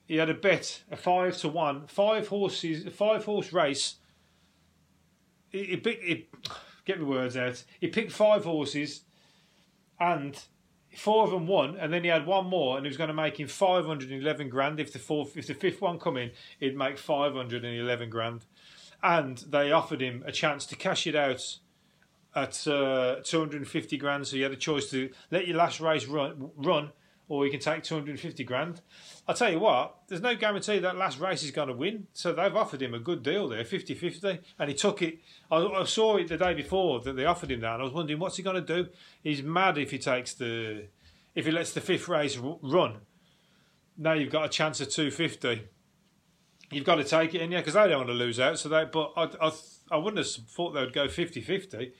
He 0.05 0.17
had 0.17 0.29
a 0.29 0.33
bet, 0.33 0.83
a 0.91 0.97
five 0.97 1.37
to 1.37 1.47
one, 1.47 1.87
five 1.87 2.27
horses, 2.27 2.85
a 2.85 2.91
five 2.91 3.23
horse 3.23 3.53
race. 3.53 3.95
Picked, 5.53 6.03
he 6.03 6.27
get 6.83 6.99
the 6.99 7.05
words 7.05 7.37
out. 7.37 7.63
He 7.79 7.87
picked 7.87 8.11
five 8.11 8.43
horses, 8.43 9.03
and 10.01 10.37
four 10.97 11.23
of 11.23 11.31
them 11.31 11.47
won, 11.47 11.77
and 11.77 11.93
then 11.93 12.03
he 12.03 12.09
had 12.09 12.25
one 12.25 12.47
more, 12.47 12.75
and 12.75 12.85
he 12.85 12.89
was 12.89 12.97
going 12.97 13.07
to 13.07 13.13
make 13.13 13.39
him 13.39 13.47
five 13.47 13.85
hundred 13.85 14.11
and 14.11 14.21
eleven 14.21 14.49
grand. 14.49 14.81
If 14.81 14.91
the 14.91 14.99
fourth, 14.99 15.37
if 15.37 15.47
the 15.47 15.53
fifth 15.53 15.79
one 15.79 15.97
come 15.97 16.17
in, 16.17 16.31
he'd 16.59 16.75
make 16.75 16.97
five 16.97 17.33
hundred 17.33 17.63
and 17.63 17.73
eleven 17.73 18.09
grand. 18.09 18.41
And 19.01 19.37
they 19.37 19.71
offered 19.71 20.01
him 20.01 20.25
a 20.27 20.33
chance 20.33 20.65
to 20.65 20.75
cash 20.75 21.07
it 21.07 21.15
out 21.15 21.59
at 22.37 22.67
uh, 22.67 23.15
250 23.23 23.97
grand. 23.97 24.27
So 24.27 24.35
you 24.35 24.43
had 24.43 24.51
a 24.51 24.57
choice 24.57 24.89
to 24.91 25.09
let 25.31 25.47
your 25.47 25.57
last 25.57 25.79
race 25.79 26.05
run, 26.05 26.51
run 26.55 26.91
or 27.27 27.45
you 27.45 27.51
can 27.51 27.59
take 27.59 27.83
250 27.83 28.43
grand. 28.43 28.81
I'll 29.27 29.35
tell 29.35 29.51
you 29.51 29.59
what, 29.59 29.97
there's 30.07 30.21
no 30.21 30.35
guarantee 30.35 30.79
that 30.79 30.95
last 30.95 31.19
race 31.19 31.43
is 31.43 31.51
going 31.51 31.67
to 31.67 31.73
win. 31.73 32.07
So 32.13 32.31
they've 32.31 32.55
offered 32.55 32.81
him 32.81 32.93
a 32.93 32.99
good 32.99 33.23
deal 33.23 33.49
there, 33.49 33.65
50 33.65 33.95
50. 33.95 34.39
And 34.59 34.69
he 34.69 34.75
took 34.75 35.01
it. 35.01 35.19
I, 35.51 35.57
I, 35.57 35.83
saw 35.83 36.17
it 36.17 36.29
the 36.29 36.37
day 36.37 36.53
before 36.53 37.01
that 37.01 37.15
they 37.15 37.25
offered 37.25 37.51
him 37.51 37.61
that. 37.61 37.73
And 37.73 37.81
I 37.81 37.85
was 37.85 37.93
wondering, 37.93 38.19
what's 38.19 38.37
he 38.37 38.43
going 38.43 38.63
to 38.63 38.83
do? 38.83 38.89
He's 39.23 39.43
mad 39.43 39.77
if 39.77 39.91
he 39.91 39.97
takes 39.97 40.33
the. 40.35 40.85
If 41.35 41.45
he 41.45 41.51
lets 41.51 41.73
the 41.73 41.81
fifth 41.81 42.07
race 42.07 42.37
run. 42.37 42.97
Now 43.97 44.13
you've 44.13 44.31
got 44.31 44.45
a 44.45 44.49
chance 44.49 44.79
of 44.79 44.89
250. 44.89 45.67
You've 46.71 46.85
got 46.85 46.95
to 46.95 47.03
take 47.03 47.35
it 47.35 47.41
in, 47.41 47.51
yeah, 47.51 47.59
because 47.59 47.73
they 47.73 47.87
don't 47.87 47.97
want 47.97 48.09
to 48.09 48.13
lose 48.13 48.39
out. 48.39 48.57
So 48.57 48.69
they, 48.69 48.85
but 48.85 49.13
I, 49.15 49.29
I, 49.41 49.51
I 49.91 49.97
wouldn't 49.97 50.17
have 50.17 50.49
thought 50.49 50.71
they 50.71 50.81
would 50.81 50.93
go 50.93 51.07
50 51.07 51.41
50 51.41 51.93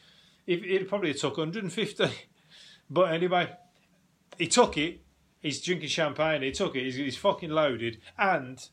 it 0.48 0.88
probably 0.88 1.14
took 1.14 1.38
150. 1.38 2.10
But 2.90 3.14
anyway, 3.14 3.50
he 4.38 4.48
took 4.48 4.78
it. 4.78 5.02
He's 5.40 5.62
drinking 5.62 5.90
champagne. 5.90 6.42
He 6.42 6.52
took 6.52 6.76
it. 6.76 6.84
He's, 6.84 6.96
he's 6.96 7.18
fucking 7.18 7.50
loaded. 7.50 8.00
And 8.18 8.66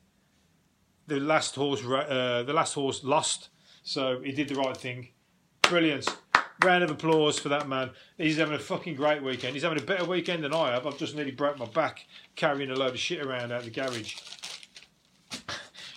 the 1.06 1.20
last 1.20 1.54
horse, 1.54 1.84
uh, 1.84 2.44
the 2.46 2.52
last 2.52 2.74
horse 2.74 3.04
lost. 3.04 3.48
So 3.82 4.20
he 4.20 4.32
did 4.32 4.48
the 4.48 4.54
right 4.54 4.76
thing. 4.76 5.08
Brilliant. 5.62 6.08
Round 6.64 6.84
of 6.84 6.90
applause 6.90 7.38
for 7.38 7.48
that 7.50 7.68
man. 7.68 7.90
He's 8.16 8.38
having 8.38 8.54
a 8.54 8.58
fucking 8.58 8.94
great 8.94 9.22
weekend. 9.22 9.54
He's 9.54 9.64
having 9.64 9.80
a 9.80 9.84
better 9.84 10.04
weekend 10.04 10.44
than 10.44 10.54
I 10.54 10.72
have. 10.72 10.86
I've 10.86 10.96
just 10.96 11.14
nearly 11.14 11.32
broke 11.32 11.58
my 11.58 11.66
back 11.66 12.06
carrying 12.36 12.70
a 12.70 12.74
load 12.74 12.92
of 12.92 12.98
shit 12.98 13.20
around 13.20 13.52
out 13.52 13.64
the 13.64 13.70
garage. 13.70 14.16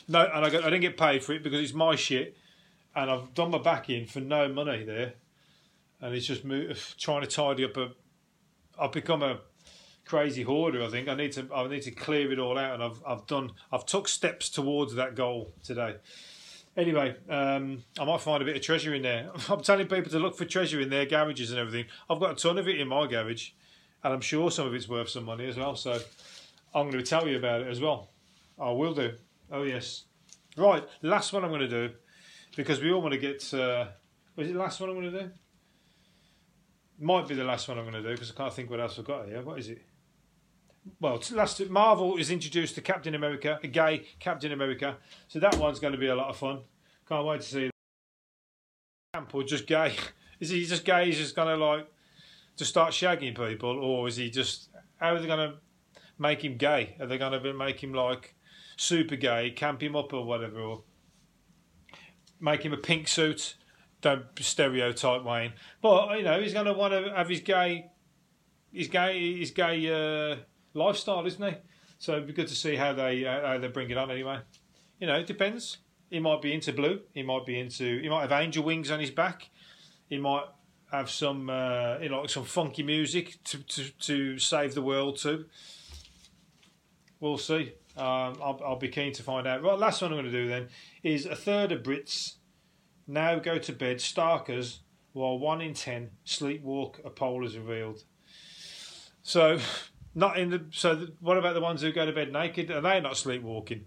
No, 0.10 0.26
and 0.26 0.46
I, 0.46 0.50
got, 0.50 0.64
I 0.64 0.70
didn't 0.70 0.82
get 0.82 0.98
paid 0.98 1.24
for 1.24 1.34
it 1.34 1.44
because 1.44 1.62
it's 1.62 1.74
my 1.74 1.96
shit, 1.96 2.36
and 2.96 3.12
I've 3.12 3.34
done 3.34 3.52
my 3.52 3.58
back 3.58 3.90
in 3.90 4.08
for 4.08 4.22
no 4.22 4.48
money 4.48 4.84
there 4.84 5.14
and 6.02 6.14
it's 6.14 6.26
just 6.26 6.44
trying 7.00 7.22
to 7.22 7.28
tidy 7.28 7.66
up 7.66 7.78
a. 7.78 7.90
I've 8.80 8.92
become 8.92 9.24
a 9.24 9.40
crazy 10.06 10.44
hoarder. 10.44 10.84
I 10.84 10.90
think 10.90 11.08
I 11.08 11.16
need 11.16 11.32
to. 11.34 11.48
I 11.54 11.68
need 11.68 11.84
to 11.84 11.92
clear 11.92 12.32
it 12.32 12.40
all 12.40 12.58
out, 12.58 12.76
and 12.76 12.84
I've 12.84 13.02
I've 13.06 13.28
done. 13.28 13.52
I've 13.72 13.86
took 13.86 14.08
steps 14.08 14.50
towards 14.50 14.96
that 14.96 15.16
goal 15.16 15.54
today. 15.64 15.96
Anyway, 16.76 17.16
um, 17.28 17.84
I 18.00 18.06
might 18.06 18.22
find 18.22 18.42
a 18.44 18.46
bit 18.46 18.56
of 18.56 18.62
treasure 18.62 18.94
in 18.94 19.02
there. 19.02 19.32
I'm 19.50 19.62
telling 19.62 19.88
people 19.88 20.12
to 20.12 20.20
look 20.20 20.38
for 20.38 20.46
treasure 20.46 20.80
in 20.80 20.90
their 20.90 21.06
garages 21.08 21.50
and 21.50 21.60
everything. 21.60 21.86
I've 22.10 22.20
got 22.20 22.32
a 22.34 22.36
ton 22.36 22.60
of 22.60 22.68
it 22.68 22.80
in 22.80 22.88
my 22.88 23.08
garage, 23.08 23.50
and 24.04 24.14
I'm 24.14 24.22
sure 24.22 24.52
some 24.52 24.68
of 24.68 24.76
it's 24.76 24.88
worth 24.88 25.10
some 25.10 25.26
money 25.26 25.48
as 25.48 25.58
well. 25.58 25.76
So 25.76 26.00
I'm 26.76 26.92
going 26.92 27.04
to 27.04 27.10
tell 27.10 27.28
you 27.28 27.38
about 27.38 27.62
it 27.62 27.68
as 27.68 27.82
well. 27.82 28.12
I 28.60 28.72
will 28.72 28.94
do. 28.94 29.14
Oh 29.52 29.64
yes, 29.64 30.04
Right, 30.58 30.84
last 31.04 31.34
one 31.34 31.44
I'm 31.44 31.52
going 31.52 31.62
to 31.62 31.68
do 31.68 31.94
because 32.56 32.82
we 32.82 32.92
all 32.92 33.00
want 33.00 33.14
to 33.14 33.20
get. 33.20 33.54
Uh, 33.54 33.86
was 34.36 34.50
it 34.50 34.54
the 34.54 34.60
last 34.60 34.82
one 34.82 34.90
I'm 34.90 35.00
going 35.00 35.12
to 35.12 35.20
do? 35.22 35.30
Might 37.00 37.28
be 37.28 37.36
the 37.36 37.44
last 37.44 37.68
one 37.68 37.78
I'm 37.78 37.90
going 37.90 38.02
to 38.02 38.10
do 38.10 38.16
because 38.16 38.32
I 38.32 38.34
can't 38.34 38.54
think 38.54 38.70
what 38.70 38.80
else 38.80 38.98
I've 38.98 39.06
got 39.06 39.28
here. 39.28 39.42
What 39.42 39.60
is 39.60 39.70
it? 39.70 39.82
Well, 41.00 41.22
last 41.32 41.70
Marvel 41.70 42.18
is 42.18 42.32
introduced 42.32 42.76
to 42.76 42.82
Captain 42.82 43.14
America, 43.14 43.60
a 43.62 43.68
gay 43.68 44.08
Captain 44.20 44.52
America. 44.52 44.98
So 45.28 45.40
that 45.40 45.58
one's 45.58 45.80
going 45.80 45.94
to 45.94 46.00
be 46.00 46.08
a 46.08 46.16
lot 46.16 46.30
of 46.30 46.38
fun. 46.38 46.62
Can't 47.08 47.26
wait 47.26 47.42
to 47.42 47.48
see. 47.48 47.70
Or 49.34 49.44
just 49.44 49.68
gay? 49.68 49.96
Is 50.40 50.50
he 50.50 50.66
just 50.66 50.86
gay? 50.86 51.06
He's 51.06 51.18
just 51.18 51.36
going 51.36 51.48
to 51.48 51.64
like 51.64 51.88
just 52.56 52.70
start 52.70 52.92
shagging 52.92 53.36
people, 53.36 53.80
or 53.80 54.08
is 54.08 54.18
he 54.18 54.30
just? 54.30 54.70
How 54.98 55.16
are 55.16 55.20
they 55.20 55.26
going 55.26 55.50
to 55.50 55.58
make 56.20 56.44
him 56.44 56.58
gay? 56.58 56.96
Are 57.00 57.08
they 57.08 57.18
going 57.18 57.42
to 57.42 57.54
make 57.54 57.84
him 57.84 57.94
like 57.94 58.36
super 58.76 59.16
gay, 59.16 59.50
camp 59.50 59.82
him 59.82 59.96
up 59.96 60.14
or 60.14 60.26
whatever, 60.26 60.60
or 60.60 60.84
make 62.40 62.64
him 62.64 62.74
a 62.74 62.78
pink 62.78 63.08
suit? 63.08 63.56
Don't 64.02 64.26
stereotype 64.40 65.24
Wayne, 65.24 65.54
but 65.82 66.18
you 66.18 66.24
know 66.24 66.40
he's 66.40 66.54
going 66.54 66.68
to 66.68 66.74
want 66.74 66.94
to 66.94 67.12
have 67.16 67.30
his 67.30 67.42
gay, 67.42 67.90
his 68.72 68.88
gay, 68.88 69.38
his 69.40 69.52
gay 69.52 70.32
uh, 70.32 70.36
lifestyle, 70.76 71.26
isn't 71.26 71.44
he? 71.44 71.58
So 71.98 72.14
it'd 72.14 72.28
be 72.28 72.34
good 72.34 72.48
to 72.48 72.56
see 72.56 72.76
how 72.76 72.94
they 72.94 73.24
how 73.24 73.58
they 73.58 73.68
bring 73.68 73.90
it 73.90 73.98
on 73.98 74.12
anyway. 74.12 74.40
You 75.00 75.08
know, 75.08 75.16
it 75.16 75.26
depends. 75.26 75.78
He 76.10 76.20
might 76.20 76.42
be 76.42 76.54
into 76.54 76.72
blue. 76.74 77.02
He 77.14 77.24
might 77.24 77.46
be 77.46 77.60
into. 77.60 78.00
He 78.00 78.08
might 78.08 78.22
have 78.22 78.32
angel 78.32 78.64
wings 78.64 78.92
on 78.92 79.00
his 79.00 79.12
back. 79.12 79.50
He 80.08 80.18
might 80.18 80.46
have 80.92 81.10
some, 81.10 81.50
uh, 81.50 81.98
you 82.00 82.10
know, 82.10 82.26
some 82.28 82.46
funky 82.46 82.84
music 82.84 83.38
to, 83.44 83.58
to, 83.64 83.92
to 84.00 84.40
save 84.40 84.74
the 84.74 84.82
world 84.82 85.18
too. 85.18 85.46
We'll 87.20 87.38
see. 87.38 87.74
Um, 87.98 88.38
I'll, 88.42 88.62
I'll 88.64 88.80
be 88.80 88.90
keen 88.90 89.12
to 89.14 89.24
find 89.24 89.48
out. 89.48 89.64
Right, 89.64 89.78
last 89.78 90.02
one 90.02 90.12
I'm 90.12 90.20
going 90.20 90.32
to 90.32 90.44
do 90.44 90.48
then 90.48 90.70
is 91.04 91.26
a 91.26 91.36
third 91.36 91.72
of 91.72 91.84
Brits 91.84 92.36
now 93.08 93.40
go 93.40 93.58
to 93.58 93.72
bed 93.72 93.98
starkers 93.98 94.80
while 95.14 95.40
one 95.40 95.62
in 95.62 95.74
ten 95.74 96.12
sleepwalk. 96.26 97.04
A 97.06 97.10
poll 97.10 97.46
is 97.46 97.58
revealed. 97.58 98.04
So, 99.24 99.60
not 100.16 100.38
in 100.38 100.50
the. 100.50 100.66
So, 100.72 100.96
the, 100.96 101.14
what 101.20 101.38
about 101.38 101.54
the 101.54 101.62
ones 101.62 101.82
who 101.82 101.92
go 101.92 102.06
to 102.06 102.12
bed 102.12 102.32
naked? 102.32 102.72
Are 102.72 102.82
they 102.82 103.00
not 103.00 103.18
sleepwalking? 103.18 103.86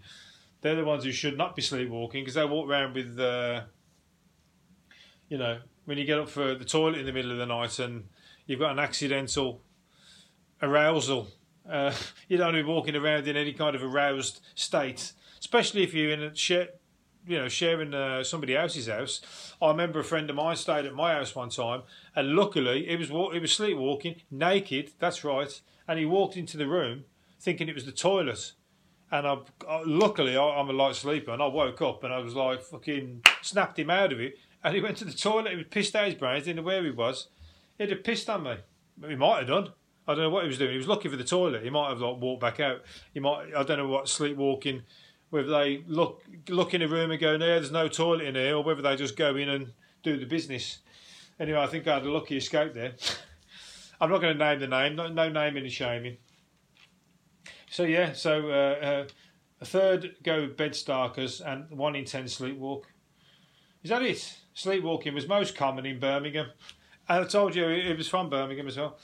They're 0.61 0.75
the 0.75 0.85
ones 0.85 1.03
who 1.03 1.11
should 1.11 1.37
not 1.37 1.55
be 1.55 1.61
sleepwalking 1.61 2.23
because 2.23 2.35
they 2.35 2.45
walk 2.45 2.69
around 2.69 2.93
with, 2.93 3.19
uh, 3.19 3.61
you 5.27 5.39
know, 5.39 5.59
when 5.85 5.97
you 5.97 6.05
get 6.05 6.19
up 6.19 6.29
for 6.29 6.53
the 6.53 6.65
toilet 6.65 6.99
in 6.99 7.05
the 7.07 7.11
middle 7.11 7.31
of 7.31 7.37
the 7.37 7.47
night 7.47 7.79
and 7.79 8.05
you've 8.45 8.59
got 8.59 8.71
an 8.71 8.79
accidental 8.79 9.61
arousal. 10.61 11.27
Uh, 11.67 11.93
you 12.27 12.37
don't 12.37 12.47
want 12.47 12.57
to 12.57 12.63
be 12.63 12.69
walking 12.69 12.95
around 12.95 13.27
in 13.27 13.35
any 13.35 13.53
kind 13.53 13.75
of 13.75 13.83
aroused 13.83 14.41
state, 14.55 15.13
especially 15.39 15.83
if 15.83 15.93
you're 15.93 16.11
in 16.11 16.23
a 16.23 16.35
share, 16.35 16.69
you 17.27 17.37
know, 17.37 17.47
sharing 17.47 17.93
uh, 17.93 18.23
somebody 18.23 18.55
else's 18.55 18.87
house. 18.87 19.21
I 19.61 19.69
remember 19.69 19.99
a 19.99 20.03
friend 20.03 20.29
of 20.29 20.35
mine 20.35 20.55
stayed 20.55 20.85
at 20.85 20.93
my 20.93 21.13
house 21.13 21.35
one 21.35 21.49
time, 21.49 21.83
and 22.15 22.35
luckily 22.35 22.85
he 22.87 22.95
was 22.95 23.09
he 23.09 23.39
was 23.39 23.51
sleepwalking, 23.51 24.21
naked. 24.29 24.91
That's 24.99 25.23
right, 25.23 25.61
and 25.87 25.99
he 25.99 26.05
walked 26.05 26.37
into 26.37 26.57
the 26.57 26.67
room 26.67 27.05
thinking 27.39 27.67
it 27.67 27.75
was 27.75 27.85
the 27.85 27.91
toilet. 27.91 28.53
And 29.13 29.27
I, 29.27 29.37
luckily, 29.85 30.37
I, 30.37 30.41
I'm 30.41 30.69
a 30.69 30.73
light 30.73 30.95
sleeper, 30.95 31.31
and 31.31 31.43
I 31.43 31.47
woke 31.47 31.81
up 31.81 32.03
and 32.03 32.13
I 32.13 32.19
was 32.19 32.33
like, 32.33 32.61
fucking 32.61 33.23
snapped 33.41 33.77
him 33.77 33.89
out 33.89 34.13
of 34.13 34.21
it 34.21 34.35
and 34.63 34.75
he 34.75 34.81
went 34.81 34.97
to 34.97 35.05
the 35.05 35.13
toilet. 35.13 35.51
He 35.51 35.57
was 35.57 35.67
pissed 35.69 35.95
out 35.95 36.05
his 36.05 36.15
brains. 36.15 36.45
Didn't 36.45 36.57
know 36.57 36.63
where 36.63 36.83
he 36.83 36.91
was. 36.91 37.27
He'd 37.77 37.89
have 37.89 38.03
pissed 38.03 38.29
on 38.29 38.43
me. 38.43 38.57
He 39.07 39.15
might 39.15 39.39
have 39.39 39.47
done. 39.47 39.69
I 40.07 40.13
don't 40.13 40.23
know 40.23 40.29
what 40.29 40.43
he 40.43 40.47
was 40.47 40.57
doing. 40.57 40.71
He 40.71 40.77
was 40.77 40.87
looking 40.87 41.11
for 41.11 41.17
the 41.17 41.23
toilet. 41.23 41.63
He 41.63 41.69
might 41.69 41.89
have 41.89 41.99
like 41.99 42.17
walked 42.17 42.41
back 42.41 42.59
out. 42.59 42.81
He 43.13 43.19
might. 43.19 43.47
I 43.55 43.63
don't 43.63 43.77
know 43.77 43.87
what 43.87 44.07
sleepwalking. 44.07 44.83
Whether 45.31 45.49
they 45.49 45.83
look 45.87 46.23
look 46.47 46.73
in 46.73 46.81
a 46.81 46.87
room 46.87 47.09
and 47.09 47.19
go, 47.19 47.35
"No, 47.37 47.45
there's 47.45 47.71
no 47.71 47.87
toilet 47.87 48.25
in 48.25 48.35
here," 48.35 48.55
or 48.55 48.63
whether 48.63 48.81
they 48.81 48.95
just 48.95 49.17
go 49.17 49.35
in 49.35 49.49
and 49.49 49.73
do 50.03 50.17
the 50.17 50.25
business. 50.25 50.79
Anyway, 51.39 51.59
I 51.59 51.67
think 51.67 51.87
I 51.87 51.95
had 51.95 52.05
a 52.05 52.11
lucky 52.11 52.37
escape 52.37 52.73
there. 52.73 52.93
I'm 53.99 54.09
not 54.09 54.21
going 54.21 54.37
to 54.37 54.43
name 54.43 54.59
the 54.59 54.67
name. 54.67 54.95
No, 54.95 55.07
no 55.07 55.29
naming 55.29 55.63
and 55.63 55.71
shaming. 55.71 56.17
So 57.69 57.83
yeah, 57.83 58.13
so 58.13 58.49
uh, 58.49 58.85
uh, 58.85 59.07
a 59.61 59.65
third 59.65 60.15
go 60.21 60.47
bed 60.47 60.73
starkers 60.73 61.41
and 61.41 61.69
one 61.71 61.95
in 61.95 62.05
ten 62.05 62.25
sleepwalk. 62.25 62.83
Is 63.83 63.89
that 63.89 64.03
it? 64.03 64.37
Sleepwalking 64.53 65.13
was 65.13 65.27
most 65.27 65.55
common 65.55 65.85
in 65.85 65.99
Birmingham. 65.99 66.51
I 67.07 67.23
told 67.23 67.55
you 67.55 67.67
it 67.67 67.97
was 67.97 68.07
from 68.07 68.29
Birmingham 68.29 68.67
as 68.67 68.77
well. 68.77 68.97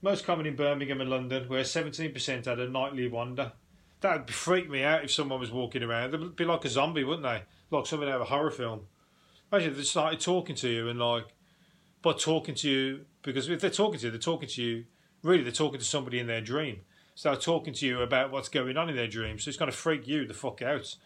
Most 0.00 0.24
common 0.24 0.46
in 0.46 0.56
Birmingham 0.56 1.00
and 1.00 1.10
London, 1.10 1.48
where 1.48 1.62
17% 1.62 2.46
had 2.46 2.58
a 2.58 2.68
nightly 2.68 3.08
wander. 3.08 3.52
That 4.02 4.26
would 4.26 4.30
freak 4.34 4.68
me 4.68 4.82
out 4.82 5.04
if 5.04 5.12
someone 5.12 5.40
was 5.40 5.50
walking 5.50 5.82
around. 5.82 6.12
They'd 6.12 6.36
be 6.36 6.44
like 6.44 6.64
a 6.64 6.68
zombie, 6.68 7.04
wouldn't 7.04 7.22
they? 7.22 7.42
Like 7.70 7.86
something 7.86 8.08
out 8.08 8.16
of 8.16 8.22
a 8.22 8.26
horror 8.26 8.50
film. 8.50 8.82
Imagine 9.50 9.70
if 9.70 9.76
they 9.76 9.82
started 9.82 10.20
talking 10.20 10.56
to 10.56 10.68
you 10.68 10.88
and 10.88 10.98
like, 10.98 11.26
but 12.02 12.18
talking 12.18 12.54
to 12.56 12.68
you, 12.68 13.04
because 13.22 13.48
if 13.48 13.60
they're 13.60 13.70
talking 13.70 14.00
to 14.00 14.06
you, 14.06 14.10
they're 14.10 14.20
talking 14.20 14.48
to 14.48 14.62
you, 14.62 14.84
really, 15.22 15.42
they're 15.42 15.52
talking 15.52 15.78
to 15.78 15.84
somebody 15.84 16.18
in 16.18 16.26
their 16.26 16.40
dream. 16.40 16.80
So 17.14 17.30
they're 17.30 17.40
talking 17.40 17.74
to 17.74 17.86
you 17.86 18.00
about 18.00 18.32
what's 18.32 18.48
going 18.48 18.76
on 18.76 18.88
in 18.88 18.96
their 18.96 19.06
dream. 19.06 19.38
So 19.38 19.48
it's 19.48 19.58
going 19.58 19.70
to 19.70 19.76
freak 19.76 20.06
you 20.08 20.26
the 20.26 20.34
fuck 20.34 20.62
out. 20.62 20.96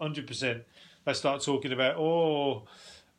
100% 0.00 0.64
they 1.08 1.14
start 1.14 1.42
talking 1.42 1.72
about 1.72 1.96
oh 1.96 2.64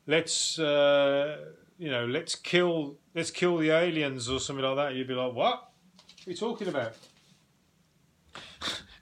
let's 0.06 0.58
uh, 0.58 1.38
you 1.78 1.90
know 1.90 2.06
let's 2.06 2.36
kill 2.36 2.96
let's 3.14 3.30
kill 3.30 3.58
the 3.58 3.70
aliens 3.70 4.28
or 4.28 4.38
something 4.38 4.64
like 4.64 4.76
that 4.76 4.94
you'd 4.94 5.08
be 5.08 5.14
like 5.14 5.32
what, 5.32 5.34
what 5.34 6.26
are 6.26 6.30
you 6.30 6.36
talking 6.36 6.68
about 6.68 6.94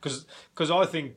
because 0.00 0.26
because 0.54 0.70
I 0.70 0.84
think 0.86 1.14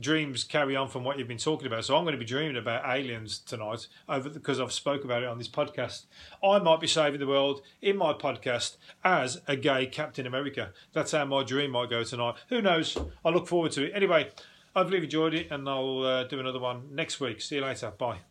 dreams 0.00 0.44
carry 0.44 0.76
on 0.76 0.86
from 0.86 1.02
what 1.02 1.18
you've 1.18 1.28
been 1.28 1.38
talking 1.38 1.66
about 1.66 1.82
so 1.82 1.96
I'm 1.96 2.04
going 2.04 2.12
to 2.12 2.18
be 2.18 2.26
dreaming 2.26 2.58
about 2.58 2.84
aliens 2.84 3.38
tonight 3.38 3.88
over 4.06 4.28
because 4.28 4.60
I've 4.60 4.72
spoke 4.72 5.02
about 5.02 5.22
it 5.22 5.28
on 5.30 5.38
this 5.38 5.48
podcast 5.48 6.04
I 6.44 6.58
might 6.58 6.80
be 6.80 6.86
saving 6.86 7.20
the 7.20 7.26
world 7.26 7.62
in 7.80 7.96
my 7.96 8.12
podcast 8.12 8.76
as 9.02 9.40
a 9.48 9.56
gay 9.56 9.86
Captain 9.86 10.26
America 10.26 10.72
that's 10.92 11.12
how 11.12 11.24
my 11.24 11.42
dream 11.42 11.70
might 11.70 11.88
go 11.88 12.04
tonight 12.04 12.34
who 12.50 12.60
knows 12.60 12.98
I 13.24 13.30
look 13.30 13.48
forward 13.48 13.72
to 13.72 13.86
it 13.86 13.92
anyway 13.94 14.30
Hopefully 14.78 14.98
you've 14.98 15.04
enjoyed 15.04 15.34
it, 15.34 15.50
and 15.50 15.68
I'll 15.68 16.02
uh, 16.02 16.24
do 16.24 16.38
another 16.38 16.60
one 16.60 16.94
next 16.94 17.18
week. 17.18 17.40
See 17.40 17.56
you 17.56 17.62
later. 17.62 17.90
Bye. 17.90 18.27